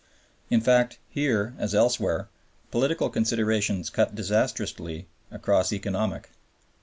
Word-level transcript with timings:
In 0.49 0.61
fact, 0.61 0.97
here, 1.11 1.53
as 1.59 1.75
elsewhere, 1.75 2.27
political 2.71 3.07
considerations 3.11 3.91
cut 3.91 4.15
disastrously 4.15 5.05
across 5.31 5.71
economic. 5.71 6.31